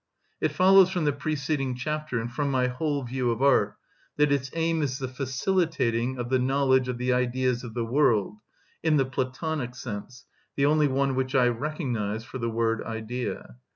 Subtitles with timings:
[0.41, 3.77] It follows from the preceding chapter, and from my whole view of art,
[4.17, 8.37] that its aim is the facilitating of the knowledge of the Ideas of the world
[8.81, 10.25] (in the Platonic sense,
[10.55, 13.57] the only one which I recognise for the word Idea).